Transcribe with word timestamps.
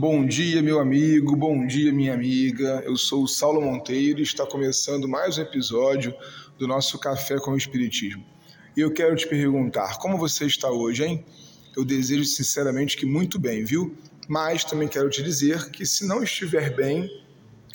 Bom 0.00 0.24
dia, 0.24 0.62
meu 0.62 0.78
amigo, 0.78 1.34
bom 1.34 1.66
dia, 1.66 1.92
minha 1.92 2.14
amiga. 2.14 2.80
Eu 2.86 2.96
sou 2.96 3.24
o 3.24 3.26
Saulo 3.26 3.60
Monteiro 3.60 4.20
e 4.20 4.22
está 4.22 4.46
começando 4.46 5.08
mais 5.08 5.38
um 5.38 5.42
episódio 5.42 6.14
do 6.56 6.68
nosso 6.68 7.00
Café 7.00 7.36
com 7.40 7.50
o 7.50 7.56
Espiritismo. 7.56 8.24
E 8.76 8.80
eu 8.80 8.92
quero 8.92 9.16
te 9.16 9.26
perguntar, 9.26 9.98
como 9.98 10.16
você 10.16 10.46
está 10.46 10.70
hoje, 10.70 11.04
hein? 11.04 11.24
Eu 11.76 11.84
desejo 11.84 12.24
sinceramente 12.26 12.96
que 12.96 13.04
muito 13.04 13.40
bem, 13.40 13.64
viu? 13.64 13.92
Mas 14.28 14.62
também 14.62 14.86
quero 14.86 15.10
te 15.10 15.20
dizer 15.20 15.68
que 15.72 15.84
se 15.84 16.06
não 16.06 16.22
estiver 16.22 16.76
bem 16.76 17.10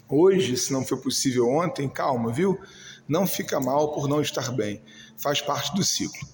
hoje, 0.08 0.56
se 0.56 0.72
não 0.72 0.86
foi 0.86 1.02
possível 1.02 1.50
ontem, 1.50 1.90
calma, 1.90 2.32
viu? 2.32 2.58
Não 3.06 3.28
fica 3.28 3.60
mal 3.60 3.92
por 3.92 4.08
não 4.08 4.22
estar 4.22 4.50
bem. 4.54 4.82
Faz 5.18 5.42
parte 5.42 5.76
do 5.76 5.84
ciclo. 5.84 6.26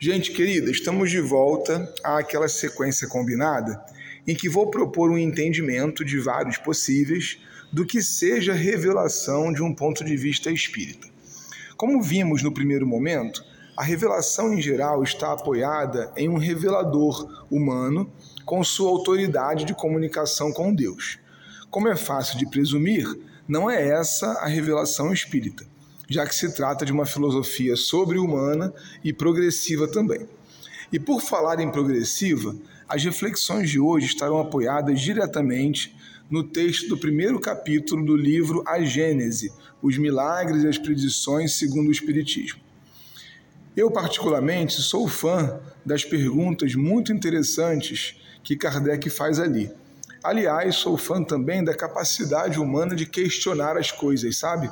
Gente 0.00 0.30
querida, 0.30 0.70
estamos 0.70 1.10
de 1.10 1.20
volta 1.20 1.92
àquela 2.04 2.46
sequência 2.46 3.08
combinada 3.08 3.82
em 4.26 4.34
que 4.34 4.48
vou 4.48 4.70
propor 4.70 5.10
um 5.10 5.18
entendimento 5.18 6.04
de 6.04 6.18
vários 6.18 6.56
possíveis 6.56 7.38
do 7.72 7.84
que 7.84 8.02
seja 8.02 8.52
revelação 8.52 9.52
de 9.52 9.62
um 9.62 9.74
ponto 9.74 10.04
de 10.04 10.16
vista 10.16 10.50
espírita. 10.50 11.08
Como 11.76 12.00
vimos 12.00 12.42
no 12.42 12.52
primeiro 12.52 12.86
momento, 12.86 13.44
a 13.76 13.82
revelação 13.82 14.54
em 14.54 14.60
geral 14.60 15.02
está 15.02 15.32
apoiada 15.32 16.12
em 16.16 16.28
um 16.28 16.38
revelador 16.38 17.44
humano 17.50 18.10
com 18.44 18.62
sua 18.62 18.90
autoridade 18.90 19.64
de 19.64 19.74
comunicação 19.74 20.52
com 20.52 20.72
Deus. 20.72 21.18
Como 21.70 21.88
é 21.88 21.96
fácil 21.96 22.38
de 22.38 22.48
presumir, 22.48 23.04
não 23.48 23.68
é 23.68 23.88
essa 23.88 24.26
a 24.34 24.46
revelação 24.46 25.12
espírita, 25.12 25.66
já 26.08 26.24
que 26.24 26.34
se 26.34 26.54
trata 26.54 26.84
de 26.84 26.92
uma 26.92 27.04
filosofia 27.04 27.74
sobre-humana 27.74 28.72
e 29.02 29.12
progressiva 29.12 29.88
também. 29.88 30.28
E 30.92 31.00
por 31.00 31.20
falar 31.20 31.58
em 31.58 31.70
progressiva, 31.70 32.54
as 32.88 33.02
reflexões 33.04 33.70
de 33.70 33.80
hoje 33.80 34.06
estarão 34.06 34.38
apoiadas 34.38 35.00
diretamente 35.00 35.96
no 36.30 36.42
texto 36.42 36.88
do 36.88 36.98
primeiro 36.98 37.38
capítulo 37.40 38.04
do 38.04 38.16
livro 38.16 38.62
A 38.66 38.80
Gênese, 38.82 39.52
os 39.82 39.98
milagres 39.98 40.64
e 40.64 40.68
as 40.68 40.78
predições 40.78 41.54
segundo 41.54 41.88
o 41.88 41.92
Espiritismo. 41.92 42.60
Eu, 43.76 43.90
particularmente, 43.90 44.74
sou 44.74 45.08
fã 45.08 45.60
das 45.84 46.04
perguntas 46.04 46.74
muito 46.74 47.12
interessantes 47.12 48.16
que 48.42 48.56
Kardec 48.56 49.10
faz 49.10 49.40
ali. 49.40 49.70
Aliás, 50.22 50.76
sou 50.76 50.96
fã 50.96 51.22
também 51.22 51.62
da 51.62 51.74
capacidade 51.74 52.58
humana 52.58 52.94
de 52.94 53.04
questionar 53.04 53.76
as 53.76 53.90
coisas, 53.90 54.38
sabe? 54.38 54.70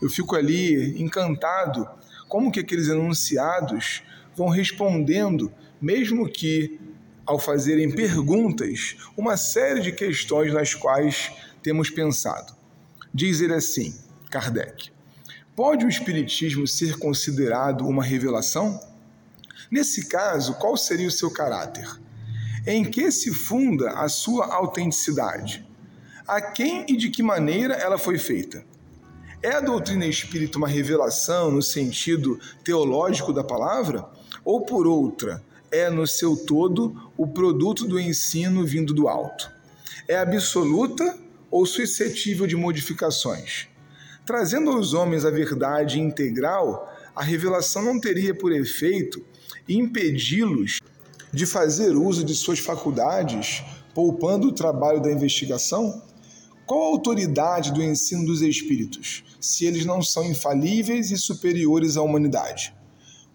Eu 0.00 0.10
fico 0.10 0.36
ali 0.36 1.00
encantado 1.00 1.88
como 2.28 2.52
que 2.52 2.60
aqueles 2.60 2.88
enunciados 2.88 4.02
vão 4.36 4.48
respondendo, 4.48 5.52
mesmo 5.80 6.28
que 6.28 6.78
ao 7.26 7.38
fazerem 7.38 7.90
perguntas, 7.90 8.96
uma 9.16 9.36
série 9.36 9.80
de 9.80 9.92
questões 9.92 10.52
nas 10.52 10.74
quais 10.74 11.32
temos 11.62 11.90
pensado. 11.90 12.54
Diz 13.14 13.40
ele 13.40 13.54
assim, 13.54 13.94
Kardec: 14.30 14.90
Pode 15.54 15.84
o 15.84 15.88
Espiritismo 15.88 16.66
ser 16.66 16.98
considerado 16.98 17.86
uma 17.86 18.02
revelação? 18.02 18.80
Nesse 19.70 20.06
caso, 20.06 20.54
qual 20.54 20.76
seria 20.76 21.08
o 21.08 21.10
seu 21.10 21.30
caráter? 21.30 21.88
Em 22.66 22.84
que 22.84 23.10
se 23.10 23.32
funda 23.32 23.90
a 23.90 24.08
sua 24.08 24.54
autenticidade? 24.54 25.66
A 26.26 26.40
quem 26.40 26.86
e 26.88 26.96
de 26.96 27.10
que 27.10 27.22
maneira 27.22 27.74
ela 27.74 27.98
foi 27.98 28.18
feita? 28.18 28.64
É 29.42 29.56
a 29.56 29.60
doutrina 29.60 30.06
espírita 30.06 30.56
uma 30.56 30.68
revelação 30.68 31.50
no 31.50 31.60
sentido 31.60 32.38
teológico 32.62 33.32
da 33.32 33.42
palavra? 33.42 34.08
Ou 34.44 34.64
por 34.64 34.86
outra, 34.86 35.42
é, 35.72 35.88
no 35.88 36.06
seu 36.06 36.36
todo, 36.36 37.10
o 37.16 37.26
produto 37.26 37.88
do 37.88 37.98
ensino 37.98 38.64
vindo 38.64 38.92
do 38.92 39.08
alto. 39.08 39.50
É 40.06 40.16
absoluta 40.16 41.18
ou 41.50 41.64
suscetível 41.64 42.46
de 42.46 42.54
modificações? 42.54 43.68
Trazendo 44.26 44.70
aos 44.70 44.92
homens 44.92 45.24
a 45.24 45.30
verdade 45.30 45.98
integral, 45.98 46.88
a 47.16 47.22
revelação 47.22 47.82
não 47.82 47.98
teria 47.98 48.34
por 48.34 48.52
efeito 48.52 49.24
impedi-los 49.68 50.80
de 51.32 51.46
fazer 51.46 51.96
uso 51.96 52.22
de 52.22 52.34
suas 52.34 52.58
faculdades, 52.58 53.64
poupando 53.94 54.48
o 54.48 54.52
trabalho 54.52 55.00
da 55.00 55.10
investigação? 55.10 56.02
Qual 56.66 56.82
a 56.82 56.86
autoridade 56.88 57.72
do 57.72 57.82
ensino 57.82 58.24
dos 58.24 58.42
espíritos, 58.42 59.24
se 59.40 59.64
eles 59.64 59.84
não 59.84 60.02
são 60.02 60.24
infalíveis 60.24 61.10
e 61.10 61.16
superiores 61.16 61.96
à 61.96 62.02
humanidade? 62.02 62.74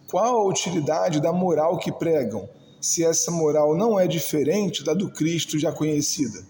Qual 0.08 0.38
a 0.38 0.48
utilidade 0.48 1.20
da 1.20 1.34
moral 1.34 1.78
que 1.78 1.92
pregam, 1.92 2.50
se 2.80 3.04
essa 3.04 3.30
moral 3.30 3.76
não 3.76 4.00
é 4.00 4.08
diferente 4.08 4.82
da 4.82 4.94
do 4.94 5.12
Cristo 5.12 5.60
já 5.60 5.70
conhecida? 5.70 6.46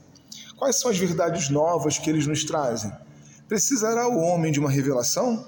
Quais 0.55 0.75
são 0.75 0.91
as 0.91 0.97
verdades 0.99 1.49
novas 1.49 1.97
que 1.97 2.07
eles 2.07 2.27
nos 2.27 2.43
trazem? 2.43 2.91
Precisará 3.47 4.07
o 4.07 4.19
homem 4.19 4.51
de 4.51 4.59
uma 4.59 4.69
revelação? 4.69 5.47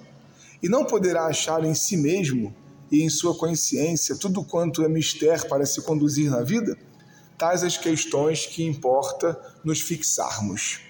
E 0.62 0.68
não 0.68 0.86
poderá 0.86 1.28
achar 1.28 1.64
em 1.64 1.76
si 1.76 1.96
mesmo 1.96 2.52
e 2.92 3.04
em 3.04 3.10
sua 3.10 3.38
consciência 3.38 4.16
tudo 4.16 4.44
quanto 4.44 4.84
é 4.84 4.90
mistério 4.90 5.48
para 5.48 5.64
se 5.68 5.80
conduzir 5.84 6.32
na 6.32 6.42
vida? 6.42 6.76
Tais 7.38 7.64
as 7.64 7.78
questões 7.78 8.48
que 8.48 8.64
importa 8.64 9.40
nos 9.64 9.82
fixarmos. 9.82 10.82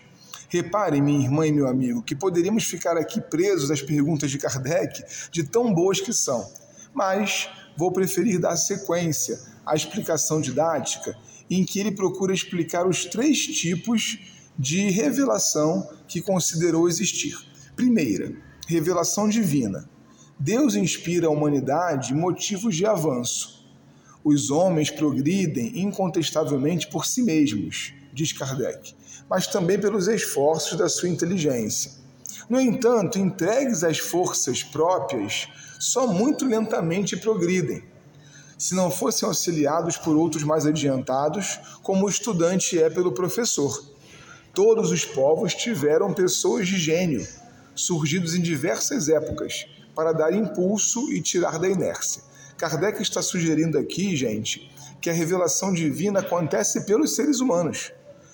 Repare, 0.47 1.01
minha 1.01 1.25
irmã 1.25 1.45
e 1.45 1.51
meu 1.51 1.67
amigo, 1.67 2.01
que 2.01 2.15
poderíamos 2.15 2.63
ficar 2.63 2.95
aqui 2.95 3.19
presos 3.19 3.69
às 3.69 3.81
perguntas 3.81 4.31
de 4.31 4.37
Kardec, 4.37 5.03
de 5.31 5.43
tão 5.43 5.73
boas 5.73 5.99
que 5.99 6.13
são, 6.13 6.49
mas 6.99 7.49
vou 7.77 7.93
preferir 7.93 8.41
dar 8.41 8.57
sequência 8.57 9.39
à 9.65 9.73
explicação 9.73 10.41
didática, 10.41 11.15
em 11.49 11.63
que 11.63 11.79
ele 11.79 11.91
procura 11.91 12.33
explicar 12.33 12.85
os 12.85 13.05
três 13.05 13.39
tipos 13.47 14.19
de 14.57 14.89
revelação 14.89 15.89
que 16.09 16.19
considerou 16.19 16.89
existir. 16.89 17.37
Primeira, 17.73 18.35
revelação 18.67 19.29
divina. 19.29 19.89
Deus 20.37 20.75
inspira 20.75 21.27
à 21.27 21.29
humanidade 21.29 22.13
motivos 22.13 22.75
de 22.75 22.85
avanço. 22.85 23.65
Os 24.21 24.51
homens 24.51 24.91
progridem 24.91 25.79
incontestavelmente 25.79 26.87
por 26.87 27.05
si 27.05 27.21
mesmos, 27.23 27.93
diz 28.13 28.33
Kardec, 28.33 28.93
mas 29.29 29.47
também 29.47 29.79
pelos 29.79 30.09
esforços 30.09 30.77
da 30.77 30.89
sua 30.89 31.07
inteligência. 31.07 31.98
No 32.49 32.59
entanto, 32.59 33.19
entregues 33.19 33.83
às 33.83 33.99
forças 33.99 34.63
próprias, 34.63 35.47
só 35.79 36.07
muito 36.07 36.45
lentamente 36.45 37.15
progridem. 37.17 37.83
Se 38.57 38.75
não 38.75 38.91
fossem 38.91 39.27
auxiliados 39.27 39.97
por 39.97 40.15
outros 40.17 40.43
mais 40.43 40.65
adiantados, 40.65 41.59
como 41.81 42.05
o 42.05 42.09
estudante 42.09 42.77
é 42.77 42.89
pelo 42.89 43.13
professor. 43.13 43.81
Todos 44.53 44.91
os 44.91 45.05
povos 45.05 45.53
tiveram 45.53 46.13
pessoas 46.13 46.67
de 46.67 46.77
gênio, 46.77 47.25
surgidos 47.73 48.35
em 48.35 48.41
diversas 48.41 49.07
épocas, 49.07 49.65
para 49.95 50.11
dar 50.11 50.33
impulso 50.33 51.11
e 51.11 51.21
tirar 51.21 51.57
da 51.57 51.69
inércia. 51.69 52.21
Kardec 52.57 53.01
está 53.01 53.21
sugerindo 53.21 53.77
aqui, 53.77 54.17
gente, 54.17 54.69
que 54.99 55.09
a 55.09 55.13
revelação 55.13 55.73
divina 55.73 56.19
acontece 56.19 56.85
pelos 56.85 57.15
seres 57.15 57.39
humanos, 57.39 57.93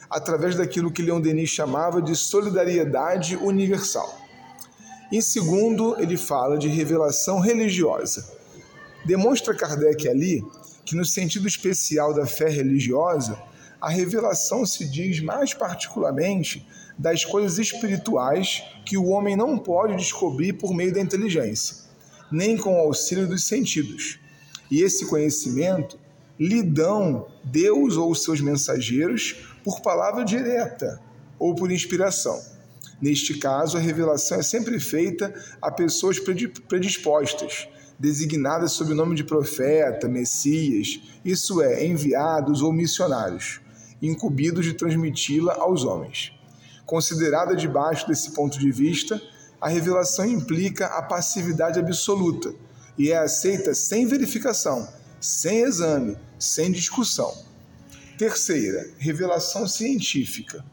através 0.10 0.56
daquilo 0.56 0.92
que 0.92 1.02
Leon 1.02 1.22
Denis 1.22 1.50
chamava 1.50 2.02
de 2.02 2.16
solidariedade 2.16 3.36
universal. 3.36 4.22
Em 5.12 5.22
segundo, 5.22 6.00
ele 6.00 6.18
fala 6.18 6.58
de 6.58 6.68
revelação 6.68 7.40
religiosa. 7.40 8.28
Demonstra 9.06 9.54
Kardec 9.54 10.08
ali 10.08 10.44
que, 10.84 10.96
no 10.96 11.06
sentido 11.06 11.48
especial 11.48 12.14
da 12.14 12.26
fé 12.26 12.50
religiosa, 12.50 13.38
a 13.80 13.90
revelação 13.90 14.66
se 14.66 14.86
diz 14.90 15.20
mais 15.20 15.54
particularmente 15.54 16.68
das 16.98 17.26
coisas 17.26 17.60
espirituais 17.60 18.64
que 18.86 18.98
o 18.98 19.08
homem 19.08 19.36
não 19.36 19.58
pode 19.58 19.96
descobrir 19.96 20.54
por 20.54 20.74
meio 20.74 20.94
da 20.94 21.02
inteligência, 21.02 21.78
nem 22.32 22.58
com 22.58 22.76
o 22.76 22.80
auxílio 22.80 23.28
dos 23.28 23.48
sentidos. 23.48 24.20
E 24.72 24.82
esse 24.82 25.06
conhecimento 25.06 26.00
lhe 26.40 26.62
dão 26.62 27.28
Deus 27.44 27.98
ou 27.98 28.14
seus 28.14 28.42
mensageiros 28.42 29.48
por 29.64 29.82
palavra 29.82 30.24
direta 30.24 31.02
ou 31.40 31.56
por 31.56 31.72
inspiração. 31.72 32.40
Neste 33.02 33.38
caso, 33.38 33.78
a 33.78 33.80
revelação 33.80 34.40
é 34.40 34.44
sempre 34.44 34.80
feita 34.80 35.34
a 35.62 35.70
pessoas 35.70 36.18
predispostas, 36.68 37.68
designadas 38.00 38.72
sob 38.72 38.92
o 38.92 38.96
nome 38.96 39.16
de 39.16 39.24
profeta, 39.24 40.08
messias, 40.08 41.02
isso 41.24 41.62
é, 41.62 41.86
enviados 41.86 42.62
ou 42.62 42.72
missionários, 42.72 43.60
incumbidos 44.02 44.66
de 44.66 44.74
transmiti-la 44.74 45.56
aos 45.56 45.84
homens. 45.84 46.34
Considerada 46.86 47.56
debaixo 47.56 48.08
desse 48.08 48.32
ponto 48.32 48.60
de 48.60 48.72
vista, 48.72 49.22
a 49.60 49.68
revelação 49.68 50.26
implica 50.26 50.86
a 50.88 51.02
passividade 51.02 51.80
absoluta 51.80 52.54
e 52.98 53.12
é 53.12 53.18
aceita 53.18 53.74
sem 53.74 54.06
verificação, 54.06 54.88
sem 55.20 55.64
exame, 55.64 56.18
sem 56.38 56.72
discussão. 56.72 57.34
Terceira, 58.18 58.90
revelação 58.98 59.68
científica. 59.68 60.64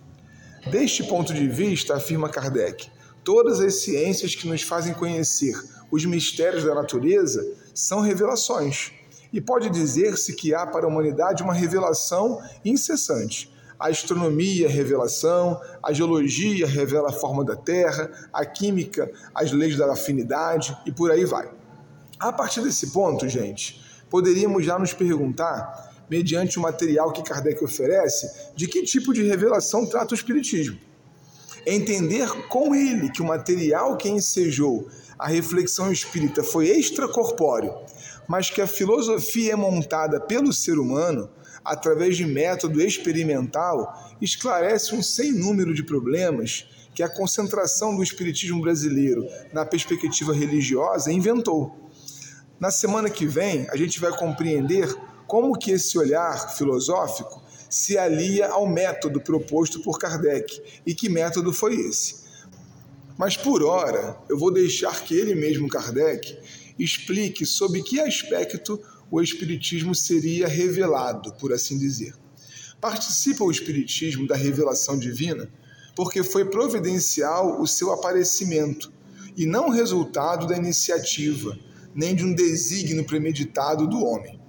Deste 0.71 1.03
ponto 1.05 1.35
de 1.35 1.49
vista, 1.49 1.97
afirma 1.97 2.29
Kardec, 2.29 2.89
todas 3.25 3.61
as 3.61 3.83
ciências 3.83 4.35
que 4.35 4.47
nos 4.47 4.63
fazem 4.63 4.95
conhecer 4.95 5.55
os 5.91 6.05
mistérios 6.07 6.65
da 6.65 6.75
natureza 6.75 7.47
são 7.75 8.01
revelações. 8.01 8.93
E 9.33 9.41
pode 9.41 9.69
dizer-se 9.71 10.35
que 10.35 10.55
há 10.55 10.67
para 10.67 10.87
a 10.87 10.89
humanidade 10.89 11.43
uma 11.43 11.53
revelação 11.53 12.41
incessante, 12.65 13.53
a 13.79 13.89
astronomia, 13.89 14.69
revelação, 14.69 15.61
a 15.83 15.93
geologia 15.93 16.67
revela 16.67 17.11
a 17.11 17.13
forma 17.13 17.45
da 17.45 17.57
Terra, 17.57 18.11
a 18.33 18.47
química, 18.47 19.11
as 19.35 19.51
leis 19.51 19.77
da 19.77 19.93
afinidade 19.93 20.77
e 20.87 20.93
por 20.93 21.11
aí 21.11 21.25
vai. 21.25 21.51
A 22.19 22.33
partir 22.33 22.63
desse 22.63 22.93
ponto, 22.93 23.29
gente, 23.29 23.83
poderíamos 24.13 24.63
já 24.63 24.79
nos 24.79 24.93
perguntar, 24.93 26.05
mediante 26.11 26.59
o 26.59 26.63
material 26.63 27.11
que 27.15 27.23
Kardec 27.23 27.65
oferece, 27.65 28.31
de 28.55 28.69
que 28.69 28.83
tipo 28.83 29.15
de 29.15 29.23
revelação 29.23 29.87
trata 29.87 30.13
o 30.13 30.15
Espiritismo. 30.15 30.79
Entender 31.67 32.29
com 32.49 32.75
ele 32.75 33.11
que 33.11 33.23
o 33.23 33.27
material 33.27 33.97
que 33.97 34.11
ensejou 34.11 34.87
a 35.19 35.29
reflexão 35.29 35.91
espírita 35.91 36.43
foi 36.43 36.69
extracorpóreo, 36.69 37.75
mas 38.29 38.51
que 38.51 38.61
a 38.61 38.67
filosofia 38.67 39.55
é 39.55 39.57
montada 39.57 40.21
pelo 40.21 40.53
ser 40.53 40.79
humano 40.79 41.31
através 41.65 42.15
de 42.15 42.27
método 42.27 42.83
experimental, 42.83 44.13
esclarece 44.21 44.95
um 44.95 45.03
sem 45.03 45.33
número 45.33 45.73
de 45.73 45.83
problemas 45.83 46.67
que 46.95 47.03
a 47.03 47.09
concentração 47.09 47.97
do 47.97 48.03
espiritismo 48.03 48.61
brasileiro 48.61 49.27
na 49.55 49.65
perspectiva 49.65 50.35
religiosa 50.35 51.11
inventou. 51.11 51.82
Na 52.63 52.71
semana 52.71 53.11
que 53.11 53.27
vem, 53.27 53.67
a 53.71 53.77
gente 53.77 53.99
vai 53.99 54.17
compreender 54.17 54.87
como 55.27 55.59
que 55.59 55.73
esse 55.73 55.99
olhar 55.99 56.55
filosófico 56.57 57.43
se 57.69 57.99
alia 57.99 58.51
ao 58.51 58.69
método 58.69 59.21
proposto 59.21 59.83
por 59.83 59.99
Kardec 59.99 60.63
e 60.87 60.95
que 60.95 61.09
método 61.09 61.53
foi 61.53 61.75
esse. 61.75 62.23
Mas 63.19 63.37
por 63.37 63.65
hora, 63.65 64.17
eu 64.29 64.39
vou 64.39 64.53
deixar 64.53 65.03
que 65.03 65.13
ele 65.13 65.35
mesmo, 65.35 65.67
Kardec, 65.67 66.39
explique 66.79 67.45
sob 67.45 67.83
que 67.83 67.99
aspecto 67.99 68.81
o 69.11 69.21
Espiritismo 69.21 69.93
seria 69.93 70.47
revelado, 70.47 71.33
por 71.33 71.53
assim 71.53 71.77
dizer. 71.77 72.15
Participa 72.81 73.43
o 73.43 73.51
Espiritismo 73.51 74.25
da 74.25 74.37
revelação 74.37 74.97
divina 74.97 75.51
porque 75.97 76.23
foi 76.23 76.45
providencial 76.45 77.61
o 77.61 77.67
seu 77.67 77.93
aparecimento 77.93 78.93
e 79.37 79.47
não 79.47 79.69
resultado 79.69 80.47
da 80.47 80.57
iniciativa, 80.57 81.59
nem 81.95 82.15
de 82.15 82.25
um 82.25 82.35
desígnio 82.35 83.05
premeditado 83.05 83.87
do 83.87 84.05
homem. 84.05 84.41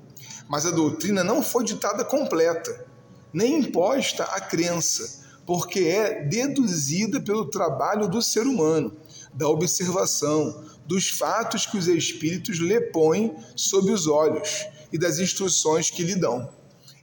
Mas 0.47 0.65
a 0.65 0.71
doutrina 0.71 1.23
não 1.23 1.41
foi 1.41 1.63
ditada 1.63 2.03
completa, 2.03 2.85
nem 3.33 3.59
imposta 3.59 4.23
à 4.23 4.39
crença, 4.39 5.23
porque 5.45 5.79
é 5.81 6.23
deduzida 6.23 7.19
pelo 7.19 7.49
trabalho 7.49 8.07
do 8.07 8.21
ser 8.21 8.45
humano, 8.45 8.95
da 9.33 9.47
observação, 9.49 10.63
dos 10.85 11.09
fatos 11.09 11.65
que 11.65 11.77
os 11.77 11.87
espíritos 11.87 12.57
lhe 12.57 12.79
põem 12.79 13.35
sob 13.55 13.91
os 13.91 14.07
olhos 14.07 14.65
e 14.91 14.97
das 14.97 15.19
instruções 15.19 15.89
que 15.89 16.03
lhe 16.03 16.15
dão. 16.15 16.49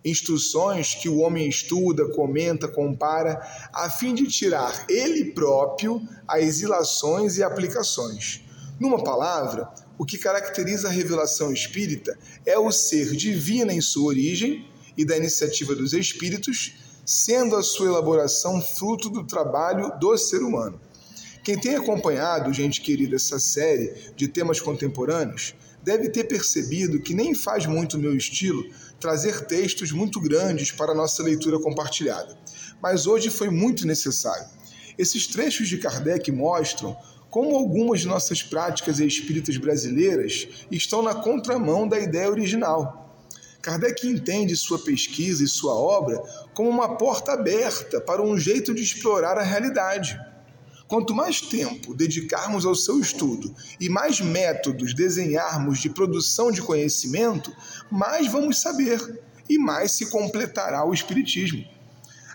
Instruções 0.05 0.95
que 0.95 1.09
o 1.09 1.19
homem 1.19 1.49
estuda, 1.49 2.09
comenta, 2.13 2.67
compara, 2.67 3.41
a 3.73 3.91
fim 3.91 4.15
de 4.15 4.27
tirar 4.27 4.87
ele 4.89 5.33
próprio 5.33 6.01
as 6.27 6.61
ilações 6.61 7.37
e 7.37 7.43
aplicações. 7.43 8.43
Numa 8.81 9.05
palavra, 9.05 9.69
o 9.99 10.07
que 10.07 10.17
caracteriza 10.17 10.89
a 10.89 10.91
revelação 10.91 11.53
espírita 11.53 12.19
é 12.47 12.59
o 12.59 12.73
ser 12.73 13.15
divino 13.15 13.71
em 13.71 13.81
sua 13.83 14.07
origem 14.07 14.67
e 14.97 15.05
da 15.05 15.19
iniciativa 15.19 15.75
dos 15.75 15.93
espíritos, 15.93 16.73
sendo 17.05 17.57
a 17.57 17.63
sua 17.63 17.89
elaboração 17.89 18.59
fruto 18.63 19.11
do 19.11 19.27
trabalho 19.27 19.93
do 20.01 20.17
ser 20.17 20.39
humano. 20.39 20.81
Quem 21.45 21.59
tem 21.59 21.77
acompanhado, 21.77 22.55
gente 22.55 22.81
querida, 22.81 23.17
essa 23.17 23.39
série 23.39 24.13
de 24.17 24.27
temas 24.29 24.61
contemporâneos, 24.61 25.55
deve 25.83 26.09
ter 26.09 26.25
percebido 26.25 27.03
que 27.03 27.13
nem 27.13 27.35
faz 27.35 27.67
muito 27.67 27.99
meu 27.99 28.17
estilo 28.17 28.65
trazer 28.99 29.45
textos 29.45 29.93
muito 29.93 30.19
grandes 30.23 30.73
para 30.73 30.93
a 30.93 30.95
nossa 30.95 31.23
leitura 31.23 31.61
compartilhada. 31.61 32.35
Mas 32.83 33.07
hoje 33.07 33.29
foi 33.29 33.51
muito 33.51 33.87
necessário. 33.87 34.49
Esses 34.97 35.27
trechos 35.27 35.69
de 35.69 35.77
Kardec 35.77 36.33
mostram 36.33 36.97
como 37.31 37.57
algumas 37.57 38.01
de 38.01 38.09
nossas 38.09 38.43
práticas 38.43 38.99
espíritas 38.99 39.57
brasileiras 39.57 40.49
estão 40.71 41.03
na 41.03 41.15
contramão 41.15 41.87
da 41.87 41.99
ideia 41.99 42.29
original. 42.29 43.17
Kardec 43.63 44.07
entende 44.07 44.57
sua 44.57 44.79
pesquisa 44.79 45.45
e 45.45 45.49
sua 45.49 45.75
obra 45.75 46.23
como 46.55 46.69
uma 46.69 46.97
porta 46.97 47.33
aberta 47.33 48.01
para 48.01 48.23
um 48.23 48.39
jeito 48.39 48.75
de 48.75 48.83
explorar 48.83 49.39
a 49.39 49.43
realidade 49.43 50.19
Quanto 50.91 51.15
mais 51.15 51.41
tempo 51.41 51.95
dedicarmos 51.95 52.67
ao 52.67 52.75
seu 52.75 52.99
estudo 52.99 53.55
e 53.79 53.89
mais 53.89 54.21
métodos 54.21 54.93
desenharmos 54.93 55.79
de 55.79 55.89
produção 55.89 56.51
de 56.51 56.61
conhecimento, 56.61 57.55
mais 57.89 58.27
vamos 58.27 58.61
saber 58.61 59.23
e 59.49 59.57
mais 59.57 59.93
se 59.93 60.11
completará 60.11 60.85
o 60.85 60.93
Espiritismo. 60.93 61.65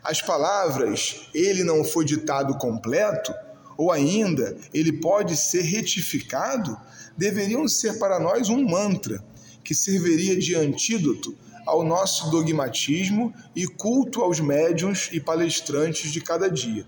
As 0.01 0.21
palavras 0.21 1.27
ele 1.33 1.65
não 1.65 1.83
foi 1.83 2.05
ditado 2.05 2.57
completo, 2.57 3.33
ou 3.77 3.91
ainda 3.91 4.57
ele 4.73 4.93
pode 4.93 5.35
ser 5.35 5.61
retificado, 5.61 6.77
deveriam 7.17 7.67
ser 7.67 7.99
para 7.99 8.19
nós 8.19 8.49
um 8.49 8.63
mantra 8.63 9.23
que 9.63 9.73
serviria 9.73 10.37
de 10.37 10.55
antídoto 10.55 11.35
ao 11.65 11.83
nosso 11.83 12.29
dogmatismo 12.29 13.33
e 13.55 13.65
culto 13.65 14.21
aos 14.21 14.39
médiuns 14.39 15.09
e 15.11 15.19
palestrantes 15.19 16.11
de 16.11 16.21
cada 16.21 16.49
dia 16.49 16.85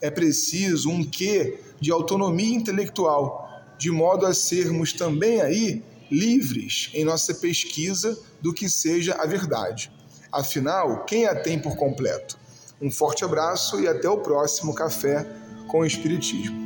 é 0.00 0.10
preciso 0.10 0.90
um 0.90 1.04
quê 1.04 1.58
de 1.80 1.90
autonomia 1.90 2.54
intelectual, 2.54 3.48
de 3.78 3.90
modo 3.90 4.26
a 4.26 4.34
sermos 4.34 4.92
também 4.92 5.40
aí 5.40 5.82
livres 6.10 6.90
em 6.94 7.04
nossa 7.04 7.34
pesquisa 7.34 8.18
do 8.40 8.52
que 8.52 8.68
seja 8.68 9.14
a 9.14 9.26
verdade. 9.26 9.90
Afinal, 10.30 11.04
quem 11.04 11.26
a 11.26 11.34
tem 11.34 11.58
por 11.58 11.76
completo? 11.76 12.38
Um 12.80 12.90
forte 12.90 13.24
abraço 13.24 13.80
e 13.80 13.88
até 13.88 14.08
o 14.08 14.18
próximo 14.18 14.74
Café 14.74 15.26
com 15.66 15.78
o 15.78 15.86
Espiritismo. 15.86 16.65